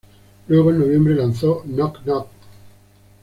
[0.47, 2.27] Luego, en noviembre, lanzó "Knock Knock".